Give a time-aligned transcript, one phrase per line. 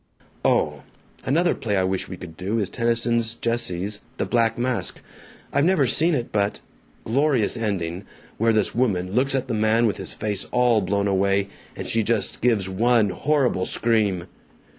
[0.43, 0.81] Oh.
[1.25, 4.99] Another play I wish we could do is Tennyson Jesse's 'The Black Mask.'
[5.53, 6.59] I've never seen it but
[7.05, 8.05] Glorious ending,
[8.39, 12.01] where this woman looks at the man with his face all blown away, and she
[12.01, 14.25] just gives one horrible scream."